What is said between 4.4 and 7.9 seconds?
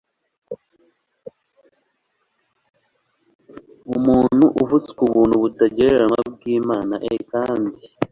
uvutswa ubuntu butagereranywa bw Imana e kandi